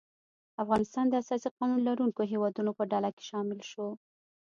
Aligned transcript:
افغانستان 0.63 1.05
د 1.09 1.13
اساسي 1.23 1.49
قانون 1.57 1.79
لرونکو 1.87 2.21
هیوادو 2.31 2.77
په 2.79 2.83
ډله 2.91 3.09
کې 3.15 3.23
شامل 3.29 3.59
شو. 3.71 3.87